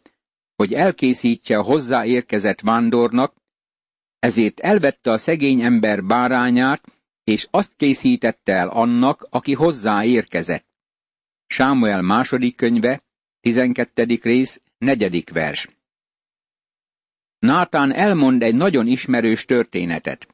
hogy 0.55 0.73
elkészítse 0.73 1.55
hozzáérkezett 1.57 2.61
vándornak, 2.61 3.35
ezért 4.19 4.59
elvette 4.59 5.11
a 5.11 5.17
szegény 5.17 5.61
ember 5.61 6.03
bárányát, 6.03 6.83
és 7.23 7.47
azt 7.51 7.75
készítette 7.75 8.53
el 8.53 8.67
annak, 8.69 9.27
aki 9.29 9.53
hozzáérkezett. 9.53 10.65
Sámuel 11.47 12.01
második 12.01 12.55
könyve, 12.55 13.03
12. 13.41 14.19
rész, 14.21 14.61
negyedik 14.77 15.29
vers. 15.29 15.67
Nátán 17.39 17.93
elmond 17.93 18.43
egy 18.43 18.55
nagyon 18.55 18.87
ismerős 18.87 19.45
történetet. 19.45 20.27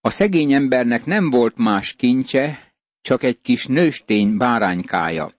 A 0.00 0.10
szegény 0.10 0.52
embernek 0.52 1.04
nem 1.04 1.30
volt 1.30 1.56
más 1.56 1.92
kincse, 1.92 2.73
csak 3.04 3.22
egy 3.22 3.40
kis 3.40 3.66
nőstény 3.66 4.36
báránykája. 4.36 5.32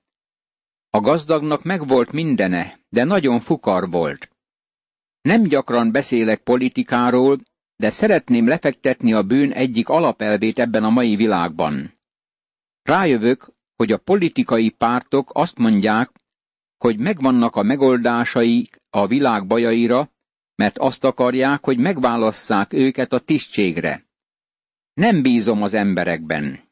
A 0.89 0.99
gazdagnak 0.99 1.63
megvolt 1.63 2.11
mindene, 2.11 2.79
de 2.89 3.03
nagyon 3.03 3.39
fukar 3.39 3.89
volt. 3.89 4.29
Nem 5.21 5.43
gyakran 5.43 5.91
beszélek 5.91 6.41
politikáról, 6.41 7.39
de 7.75 7.89
szeretném 7.89 8.47
lefektetni 8.47 9.13
a 9.13 9.23
bűn 9.23 9.51
egyik 9.51 9.89
alapelvét 9.89 10.59
ebben 10.59 10.83
a 10.83 10.89
mai 10.89 11.15
világban. 11.15 11.93
Rájövök, 12.81 13.53
hogy 13.75 13.91
a 13.91 13.97
politikai 13.97 14.69
pártok 14.69 15.29
azt 15.33 15.57
mondják, 15.57 16.11
hogy 16.77 16.97
megvannak 16.97 17.55
a 17.55 17.63
megoldásai 17.63 18.69
a 18.89 19.07
világ 19.07 19.47
bajaira, 19.47 20.11
mert 20.55 20.77
azt 20.77 21.03
akarják, 21.03 21.63
hogy 21.63 21.77
megválasszák 21.77 22.73
őket 22.73 23.13
a 23.13 23.19
tisztségre. 23.19 24.05
Nem 24.93 25.21
bízom 25.21 25.61
az 25.61 25.73
emberekben. 25.73 26.64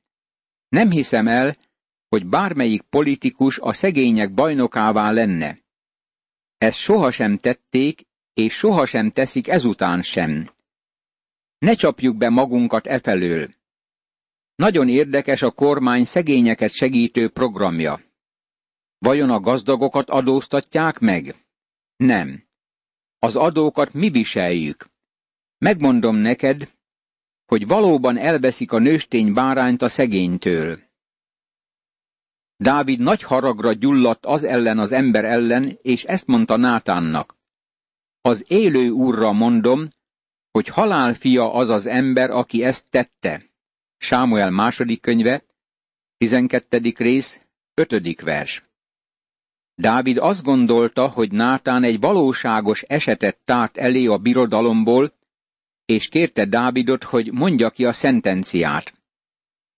Nem 0.74 0.92
hiszem 0.92 1.28
el, 1.28 1.58
hogy 2.10 2.26
bármelyik 2.26 2.82
politikus 2.82 3.60
a 3.60 3.74
szegények 3.74 4.34
bajnokává 4.34 5.12
lenne. 5.12 5.60
Ezt 6.58 6.78
sohasem 6.78 7.38
tették, 7.38 8.02
és 8.34 8.54
sohasem 8.54 9.12
teszik 9.12 9.48
ezután 9.48 10.02
sem. 10.02 10.50
Ne 11.58 11.74
csapjuk 11.74 12.18
be 12.18 12.30
magunkat 12.30 12.88
efelől. 12.88 13.54
Nagyon 14.56 14.90
érdekes 14.90 15.42
a 15.42 15.52
kormány 15.52 16.06
szegényeket 16.06 16.72
segítő 16.72 17.30
programja. 17.30 18.02
Vajon 18.98 19.30
a 19.30 19.40
gazdagokat 19.40 20.10
adóztatják 20.10 21.00
meg? 21.00 21.36
Nem. 21.96 22.44
Az 23.20 23.36
adókat 23.36 23.94
mi 23.94 24.10
viseljük. 24.10 24.90
Megmondom 25.58 26.16
neked, 26.16 26.70
hogy 27.54 27.68
valóban 27.68 28.18
elveszik 28.18 28.72
a 28.72 28.78
nőstény 28.80 29.34
bárányt 29.34 29.82
a 29.82 29.90
szegénytől. 29.90 30.80
Dávid 32.58 33.00
nagy 33.00 33.24
haragra 33.24 33.74
gyulladt 33.74 34.26
az 34.26 34.44
ellen 34.44 34.80
az 34.80 34.92
ember 34.92 35.26
ellen, 35.26 35.80
és 35.82 36.04
ezt 36.04 36.28
mondta 36.28 36.58
Nátánnak. 36.58 37.36
Az 38.22 38.46
élő 38.48 38.90
úrra 38.90 39.32
mondom, 39.32 39.90
hogy 40.52 40.68
halál 40.68 41.14
fia 41.14 41.54
az 41.54 41.70
az 41.70 41.86
ember, 41.86 42.30
aki 42.30 42.64
ezt 42.64 42.86
tette. 42.90 43.44
Sámuel 43.98 44.50
második 44.50 45.02
könyve, 45.02 45.44
12. 46.18 46.94
rész, 46.98 47.42
5. 47.74 48.22
vers. 48.22 48.64
Dávid 49.76 50.18
azt 50.18 50.44
gondolta, 50.44 51.08
hogy 51.08 51.32
Nátán 51.32 51.84
egy 51.84 52.00
valóságos 52.00 52.82
esetet 52.82 53.38
tárt 53.46 53.78
elé 53.78 54.06
a 54.06 54.18
birodalomból, 54.18 55.14
és 55.86 56.08
kérte 56.08 56.46
Dávidot, 56.46 57.04
hogy 57.04 57.32
mondja 57.32 57.70
ki 57.70 57.86
a 57.86 57.94
szentenciát. 57.94 58.94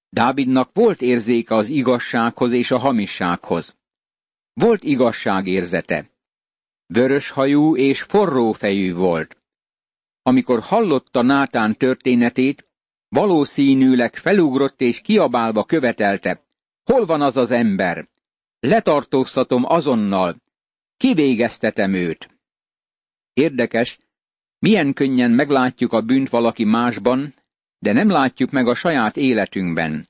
Dávidnak 0.09 0.69
volt 0.73 1.01
érzéke 1.01 1.55
az 1.55 1.67
igazsághoz 1.67 2.51
és 2.51 2.71
a 2.71 2.77
hamissághoz. 2.77 3.75
Volt 4.53 4.83
igazságérzete. 4.83 6.09
Vöröshajú 6.85 7.75
és 7.75 8.01
forrófejű 8.01 8.93
volt. 8.93 9.37
Amikor 10.21 10.59
hallotta 10.59 11.21
Nátán 11.21 11.77
történetét, 11.77 12.67
valószínűleg 13.07 14.15
felugrott 14.15 14.81
és 14.81 15.01
kiabálva 15.01 15.63
követelte. 15.63 16.45
Hol 16.83 17.05
van 17.05 17.21
az 17.21 17.37
az 17.37 17.51
ember? 17.51 18.07
Letartóztatom 18.59 19.65
azonnal. 19.65 20.41
Kivégeztetem 20.97 21.93
őt. 21.93 22.29
Érdekes, 23.33 23.97
milyen 24.65 24.93
könnyen 24.93 25.32
meglátjuk 25.32 25.93
a 25.93 26.01
bűnt 26.01 26.30
valaki 26.30 26.63
másban, 26.63 27.34
de 27.80 27.93
nem 27.93 28.10
látjuk 28.10 28.51
meg 28.51 28.67
a 28.67 28.75
saját 28.75 29.17
életünkben. 29.17 30.08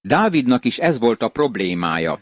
Dávidnak 0.00 0.64
is 0.64 0.78
ez 0.78 0.98
volt 0.98 1.22
a 1.22 1.28
problémája. 1.28 2.20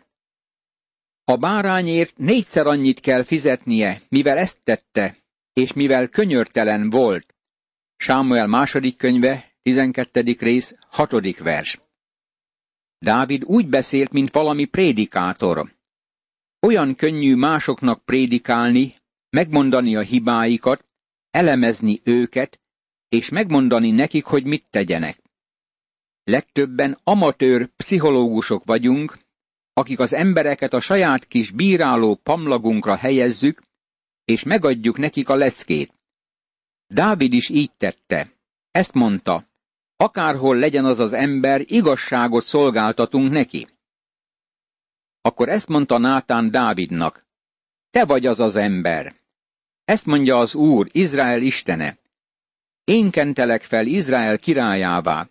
A 1.25 1.37
bárányért 1.37 2.17
négyszer 2.17 2.67
annyit 2.67 3.01
kell 3.01 3.23
fizetnie, 3.23 4.03
mivel 4.09 4.39
ezt 4.39 4.61
tette, 4.63 5.17
és 5.53 5.73
mivel 5.73 6.09
könyörtelen 6.09 6.91
volt. 6.91 7.35
Sámuel 7.97 8.47
második 8.47 8.97
könyve, 8.97 9.53
12. 9.63 10.37
rész, 10.39 10.75
6. 10.89 11.39
vers. 11.39 11.81
Dávid 12.99 13.45
úgy 13.45 13.69
beszélt, 13.69 14.13
mint 14.13 14.33
valami 14.33 14.65
prédikátor. 14.65 15.75
Olyan 16.61 16.95
könnyű 16.95 17.35
másoknak 17.35 18.05
prédikálni, 18.05 18.95
megmondani 19.31 19.97
a 19.97 20.01
hibáikat, 20.01 20.93
elemezni 21.35 22.01
őket, 22.05 22.61
és 23.09 23.29
megmondani 23.29 23.91
nekik, 23.91 24.25
hogy 24.25 24.45
mit 24.45 24.67
tegyenek. 24.71 25.23
Legtöbben 26.25 26.99
amatőr 27.05 27.69
pszichológusok 27.77 28.65
vagyunk, 28.65 29.19
akik 29.73 29.99
az 29.99 30.13
embereket 30.13 30.73
a 30.73 30.81
saját 30.81 31.27
kis 31.27 31.51
bíráló 31.51 32.15
pamlagunkra 32.15 32.97
helyezzük, 32.97 33.63
és 34.25 34.43
megadjuk 34.43 34.99
nekik 34.99 35.29
a 35.29 35.35
leckét. 35.35 35.93
Dávid 36.87 37.33
is 37.33 37.49
így 37.49 37.73
tette. 37.77 38.33
Ezt 38.71 38.93
mondta, 38.93 39.47
akárhol 39.97 40.57
legyen 40.57 40.85
az 40.85 40.99
az 40.99 41.13
ember, 41.13 41.61
igazságot 41.65 42.45
szolgáltatunk 42.45 43.31
neki. 43.31 43.67
Akkor 45.21 45.49
ezt 45.49 45.69
mondta 45.69 45.99
Nátán 45.99 46.51
Dávidnak, 46.51 47.27
te 47.91 48.05
vagy 48.05 48.27
az 48.27 48.41
az 48.41 48.57
ember. 48.57 49.24
Ezt 49.85 50.07
mondja 50.07 50.39
az 50.39 50.55
Úr, 50.55 50.89
Izrael 50.93 51.43
istene. 51.43 51.99
Én 52.85 53.11
kentelek 53.11 53.63
fel 53.63 53.87
Izrael 53.87 54.39
királyává, 54.39 55.29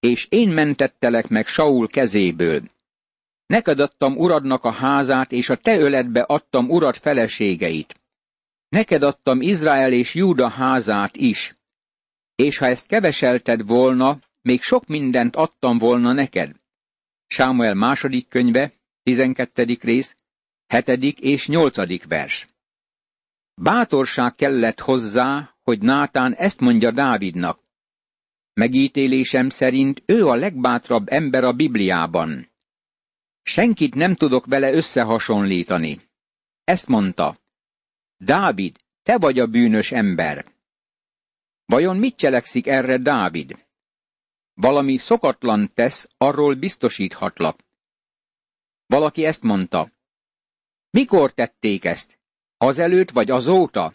és 0.00 0.26
én 0.28 0.48
mentettelek 0.48 1.28
meg 1.28 1.46
Saul 1.46 1.88
kezéből. 1.88 2.62
Neked 3.46 3.80
adtam 3.80 4.16
uradnak 4.16 4.64
a 4.64 4.72
házát, 4.72 5.32
és 5.32 5.48
a 5.48 5.56
te 5.56 5.78
öletbe 5.78 6.20
adtam 6.22 6.70
urad 6.70 6.96
feleségeit. 6.96 8.00
Neked 8.68 9.02
adtam 9.02 9.40
Izrael 9.40 9.92
és 9.92 10.14
Júda 10.14 10.48
házát 10.48 11.16
is. 11.16 11.56
És 12.34 12.58
ha 12.58 12.66
ezt 12.66 12.86
keveselted 12.86 13.66
volna, 13.66 14.18
még 14.42 14.62
sok 14.62 14.86
mindent 14.86 15.36
adtam 15.36 15.78
volna 15.78 16.12
neked. 16.12 16.56
Sámuel 17.26 17.74
második 17.74 18.28
könyve, 18.28 18.72
12. 19.02 19.78
rész, 19.80 20.16
7. 20.66 21.20
és 21.20 21.46
8. 21.46 22.06
vers. 22.06 22.46
Bátorság 23.62 24.34
kellett 24.34 24.80
hozzá, 24.80 25.56
hogy 25.62 25.80
Nátán 25.80 26.34
ezt 26.34 26.60
mondja 26.60 26.90
Dávidnak. 26.90 27.62
Megítélésem 28.52 29.48
szerint 29.48 30.02
ő 30.06 30.26
a 30.26 30.34
legbátrabb 30.34 31.08
ember 31.08 31.44
a 31.44 31.52
Bibliában. 31.52 32.52
Senkit 33.42 33.94
nem 33.94 34.14
tudok 34.14 34.46
vele 34.46 34.72
összehasonlítani. 34.72 36.00
Ezt 36.64 36.86
mondta. 36.86 37.38
Dávid, 38.16 38.76
te 39.02 39.18
vagy 39.18 39.38
a 39.38 39.46
bűnös 39.46 39.92
ember. 39.92 40.52
Vajon 41.64 41.96
mit 41.96 42.16
cselekszik 42.16 42.66
erre 42.66 42.98
Dávid? 42.98 43.66
Valami 44.54 44.96
szokatlan 44.96 45.72
tesz, 45.74 46.08
arról 46.16 46.54
biztosíthatlak. 46.54 47.60
Valaki 48.86 49.24
ezt 49.24 49.42
mondta. 49.42 49.92
Mikor 50.90 51.32
tették 51.32 51.84
ezt? 51.84 52.19
Azelőtt 52.62 53.10
vagy 53.10 53.30
azóta? 53.30 53.94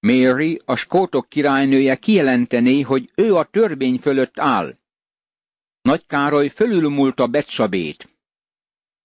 Mary, 0.00 0.60
a 0.64 0.76
skótok 0.76 1.28
királynője 1.28 1.96
kijelentené, 1.96 2.80
hogy 2.80 3.10
ő 3.14 3.34
a 3.34 3.44
törvény 3.44 3.98
fölött 3.98 4.38
áll. 4.38 4.78
Nagy 5.80 6.06
Károly 6.06 6.48
fölülmúlta 6.48 7.26
Betsabét. 7.26 8.08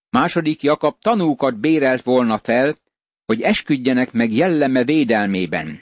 Második 0.10 0.62
Jakab 0.62 1.00
tanúkat 1.02 1.60
bérelt 1.60 2.04
volna 2.04 2.38
fel, 2.38 2.76
hogy 3.26 3.42
esküdjenek 3.42 4.12
meg 4.12 4.32
jelleme 4.32 4.84
védelmében. 4.84 5.82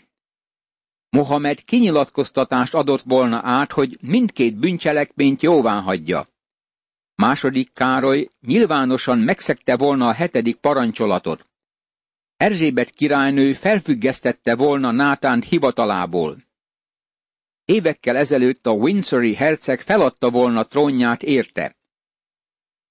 Mohamed 1.10 1.64
kinyilatkoztatást 1.64 2.74
adott 2.74 3.02
volna 3.02 3.42
át, 3.44 3.72
hogy 3.72 3.98
mindkét 4.02 4.56
bűncselekményt 4.56 5.42
jóvá 5.42 5.80
hagyja. 5.80 6.28
Második 7.16 7.74
Károly 7.74 8.30
nyilvánosan 8.42 9.20
megszegte 9.20 9.78
volna 9.78 10.08
a 10.08 10.14
hetedik 10.14 10.56
parancsolatot. 10.56 11.50
Erzsébet 12.42 12.90
királynő 12.90 13.54
felfüggesztette 13.54 14.56
volna 14.56 14.92
Nátánt 14.92 15.46
hivatalából. 15.46 16.44
Évekkel 17.66 18.18
ezelőtt 18.18 18.66
a 18.66 18.72
Windsori 18.72 19.36
herceg 19.36 19.82
feladta 19.82 20.30
volna 20.30 20.64
trónját 20.68 21.24
érte. 21.24 21.76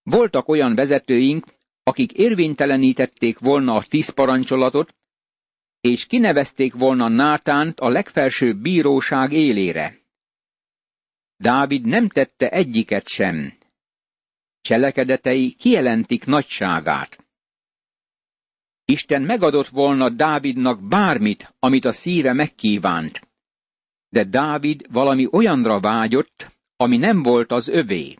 Voltak 0.02 0.48
olyan 0.48 0.74
vezetőink, 0.74 1.46
akik 1.82 2.12
érvénytelenítették 2.12 3.38
volna 3.38 3.74
a 3.74 3.82
tíz 3.82 4.08
parancsolatot, 4.08 4.94
és 5.80 6.06
kinevezték 6.06 6.74
volna 6.74 7.08
Nátánt 7.08 7.80
a 7.80 7.88
legfelsőbb 7.88 8.56
bíróság 8.56 9.32
élére. 9.32 9.98
Dávid 11.36 11.84
nem 11.84 12.08
tette 12.08 12.48
egyiket 12.48 13.08
sem. 13.08 13.58
Cselekedetei 14.60 15.52
kijelentik 15.52 16.24
nagyságát. 16.24 17.19
Isten 18.90 19.22
megadott 19.22 19.68
volna 19.68 20.08
Dávidnak 20.08 20.88
bármit, 20.88 21.54
amit 21.58 21.84
a 21.84 21.92
szíve 21.92 22.32
megkívánt. 22.32 23.28
De 24.08 24.24
Dávid 24.24 24.92
valami 24.92 25.28
olyanra 25.32 25.80
vágyott, 25.80 26.58
ami 26.76 26.96
nem 26.96 27.22
volt 27.22 27.52
az 27.52 27.68
övé. 27.68 28.16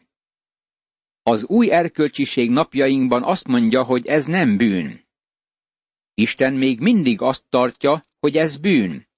Az 1.22 1.44
új 1.44 1.70
erkölcsiség 1.70 2.50
napjainkban 2.50 3.22
azt 3.22 3.46
mondja, 3.46 3.83
hogy 3.83 4.06
ez 4.06 4.26
nem 4.26 4.56
bűn. 4.56 5.04
Isten 6.14 6.52
még 6.52 6.80
mindig 6.80 7.20
azt 7.20 7.44
tartja, 7.48 8.06
hogy 8.20 8.37
ez 8.37 8.56
bűn, 8.56 9.09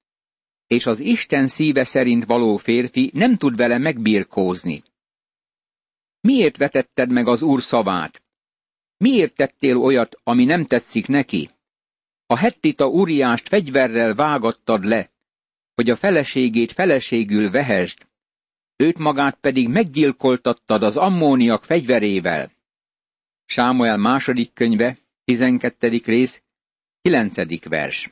és 0.66 0.86
az 0.86 0.98
Isten 0.98 1.48
szíve 1.48 1.84
szerint 1.84 2.24
való 2.24 2.56
férfi 2.56 3.10
nem 3.14 3.36
tud 3.36 3.56
vele 3.56 3.78
megbirkózni. 3.78 4.82
Miért 6.20 6.56
vetetted 6.56 7.10
meg 7.10 7.26
az 7.28 7.42
Úr 7.42 7.62
szavát? 7.62 8.21
Miért 9.02 9.34
tettél 9.34 9.76
olyat, 9.76 10.20
ami 10.24 10.44
nem 10.44 10.64
tetszik 10.64 11.06
neki? 11.06 11.50
A 12.26 12.36
hettita 12.36 12.86
Uriást 12.88 13.48
fegyverrel 13.48 14.14
vágattad 14.14 14.84
le, 14.84 15.10
hogy 15.74 15.90
a 15.90 15.96
feleségét 15.96 16.72
feleségül 16.72 17.50
vehesd, 17.50 17.98
őt 18.76 18.98
magát 18.98 19.34
pedig 19.40 19.68
meggyilkoltattad 19.68 20.82
az 20.82 20.96
ammóniak 20.96 21.64
fegyverével. 21.64 22.52
Sámuel 23.44 23.96
második 23.96 24.52
könyve, 24.52 24.96
12. 25.24 25.88
rész, 26.04 26.42
9. 27.00 27.64
vers. 27.68 28.10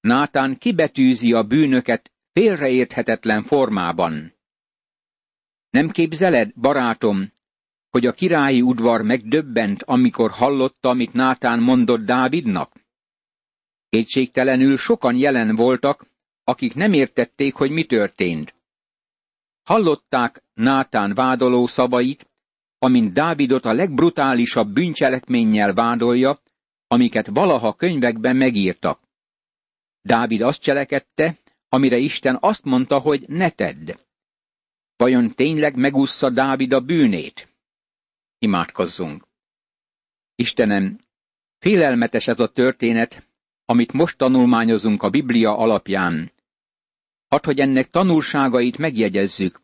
Nátán 0.00 0.58
kibetűzi 0.58 1.32
a 1.32 1.42
bűnöket 1.42 2.12
félreérthetetlen 2.32 3.42
formában. 3.42 4.34
Nem 5.70 5.90
képzeled, 5.90 6.52
barátom, 6.54 7.38
hogy 7.90 8.06
a 8.06 8.12
királyi 8.12 8.62
udvar 8.62 9.02
megdöbbent, 9.02 9.82
amikor 9.82 10.30
hallotta, 10.30 10.88
amit 10.88 11.12
Nátán 11.12 11.60
mondott 11.60 12.00
Dávidnak? 12.00 12.72
Kétségtelenül 13.88 14.76
sokan 14.76 15.16
jelen 15.16 15.54
voltak, 15.54 16.06
akik 16.44 16.74
nem 16.74 16.92
értették, 16.92 17.54
hogy 17.54 17.70
mi 17.70 17.84
történt. 17.84 18.54
Hallották 19.62 20.42
Nátán 20.54 21.14
vádoló 21.14 21.66
szavait, 21.66 22.30
amint 22.78 23.12
Dávidot 23.12 23.64
a 23.64 23.72
legbrutálisabb 23.72 24.68
bűncselekménnyel 24.68 25.74
vádolja, 25.74 26.40
amiket 26.86 27.26
valaha 27.26 27.74
könyvekben 27.74 28.36
megírtak. 28.36 29.00
Dávid 30.02 30.40
azt 30.40 30.60
cselekedte, 30.60 31.38
amire 31.68 31.96
Isten 31.96 32.38
azt 32.40 32.64
mondta, 32.64 32.98
hogy 32.98 33.24
ne 33.28 33.50
tedd. 33.50 33.96
Vajon 34.96 35.34
tényleg 35.34 35.76
megúszza 35.76 36.30
Dávid 36.30 36.72
a 36.72 36.80
bűnét? 36.80 37.49
Imádkozzunk. 38.42 39.26
Istenem, 40.34 40.98
félelmetes 41.58 42.26
ez 42.26 42.38
a 42.38 42.48
történet, 42.48 43.28
amit 43.64 43.92
most 43.92 44.16
tanulmányozunk 44.16 45.02
a 45.02 45.10
Biblia 45.10 45.56
alapján. 45.56 46.32
Hadd, 47.28 47.44
hogy 47.44 47.58
ennek 47.58 47.90
tanulságait 47.90 48.78
megjegyezzük, 48.78 49.60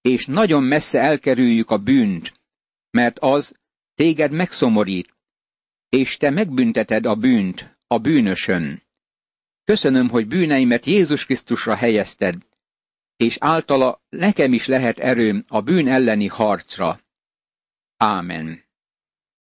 és 0.00 0.26
nagyon 0.26 0.62
messze 0.62 1.00
elkerüljük 1.00 1.70
a 1.70 1.78
bűnt, 1.78 2.40
mert 2.90 3.18
az 3.18 3.54
téged 3.94 4.32
megszomorít, 4.32 5.16
és 5.88 6.16
te 6.16 6.30
megbünteted 6.30 7.06
a 7.06 7.14
bűnt, 7.14 7.78
a 7.86 7.98
bűnösön. 7.98 8.82
Köszönöm, 9.64 10.08
hogy 10.08 10.26
bűneimet 10.26 10.86
Jézus 10.86 11.24
Krisztusra 11.24 11.74
helyezted, 11.74 12.34
és 13.16 13.36
általa 13.40 14.02
nekem 14.08 14.52
is 14.52 14.66
lehet 14.66 14.98
erőm 14.98 15.44
a 15.48 15.60
bűn 15.60 15.88
elleni 15.88 16.26
harcra. 16.26 17.00
Um, 18.00 18.08
amen 18.30 18.65